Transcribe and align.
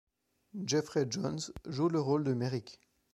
Jeffrey 0.65 1.05
Jones 1.07 1.41
joue 1.67 1.87
le 1.87 1.99
rôle 1.99 2.23
de 2.23 2.33
Merrick. 2.33 2.79